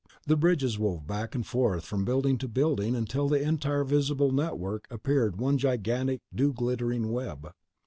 The 0.25 0.35
bridges 0.35 0.79
wove 0.79 1.05
back 1.05 1.35
and 1.35 1.45
forth 1.45 1.85
from 1.85 2.05
building 2.05 2.39
to 2.39 2.47
building 2.47 2.95
until 2.95 3.27
the 3.29 3.39
entire 3.39 3.83
visible 3.83 4.31
network 4.31 4.87
appeared 4.89 5.35
one 5.39 5.59
gigantic 5.59 6.21
dew 6.33 6.53
glittering 6.53 7.11
web. 7.11 7.53